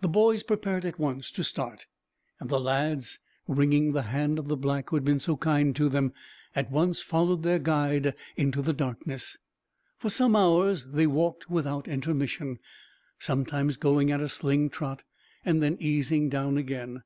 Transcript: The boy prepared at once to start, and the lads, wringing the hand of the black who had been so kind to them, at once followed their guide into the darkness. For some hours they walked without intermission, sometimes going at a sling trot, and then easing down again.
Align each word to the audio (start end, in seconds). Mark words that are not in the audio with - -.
The 0.00 0.08
boy 0.08 0.38
prepared 0.40 0.86
at 0.86 0.98
once 0.98 1.30
to 1.32 1.44
start, 1.44 1.84
and 2.40 2.48
the 2.48 2.58
lads, 2.58 3.18
wringing 3.46 3.92
the 3.92 4.04
hand 4.04 4.38
of 4.38 4.48
the 4.48 4.56
black 4.56 4.88
who 4.88 4.96
had 4.96 5.04
been 5.04 5.20
so 5.20 5.36
kind 5.36 5.76
to 5.76 5.90
them, 5.90 6.14
at 6.56 6.70
once 6.70 7.02
followed 7.02 7.42
their 7.42 7.58
guide 7.58 8.14
into 8.36 8.62
the 8.62 8.72
darkness. 8.72 9.36
For 9.98 10.08
some 10.08 10.34
hours 10.34 10.86
they 10.86 11.06
walked 11.06 11.50
without 11.50 11.88
intermission, 11.88 12.58
sometimes 13.18 13.76
going 13.76 14.10
at 14.10 14.22
a 14.22 14.30
sling 14.30 14.70
trot, 14.70 15.02
and 15.44 15.62
then 15.62 15.76
easing 15.78 16.30
down 16.30 16.56
again. 16.56 17.02